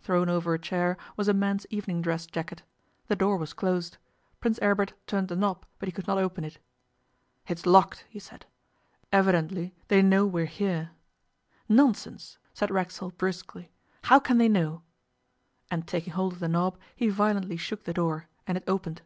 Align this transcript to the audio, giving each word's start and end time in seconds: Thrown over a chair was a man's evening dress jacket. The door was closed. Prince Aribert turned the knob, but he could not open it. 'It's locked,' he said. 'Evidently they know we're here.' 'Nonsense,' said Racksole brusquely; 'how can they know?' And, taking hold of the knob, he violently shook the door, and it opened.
Thrown 0.00 0.30
over 0.30 0.54
a 0.54 0.58
chair 0.58 0.96
was 1.14 1.28
a 1.28 1.34
man's 1.34 1.66
evening 1.68 2.00
dress 2.00 2.24
jacket. 2.24 2.62
The 3.08 3.16
door 3.16 3.36
was 3.36 3.52
closed. 3.52 3.98
Prince 4.40 4.58
Aribert 4.62 4.94
turned 5.06 5.28
the 5.28 5.36
knob, 5.36 5.66
but 5.78 5.86
he 5.86 5.92
could 5.92 6.06
not 6.06 6.16
open 6.16 6.42
it. 6.42 6.56
'It's 7.46 7.66
locked,' 7.66 8.06
he 8.08 8.18
said. 8.18 8.46
'Evidently 9.12 9.74
they 9.88 10.00
know 10.00 10.24
we're 10.24 10.46
here.' 10.46 10.92
'Nonsense,' 11.68 12.38
said 12.54 12.70
Racksole 12.70 13.10
brusquely; 13.18 13.72
'how 14.04 14.18
can 14.18 14.38
they 14.38 14.48
know?' 14.48 14.80
And, 15.70 15.86
taking 15.86 16.14
hold 16.14 16.32
of 16.32 16.40
the 16.40 16.48
knob, 16.48 16.78
he 16.96 17.10
violently 17.10 17.58
shook 17.58 17.84
the 17.84 17.92
door, 17.92 18.26
and 18.46 18.56
it 18.56 18.64
opened. 18.66 19.02